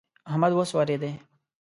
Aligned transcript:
احمد 0.29 0.51
وسورېدی. 0.55 1.11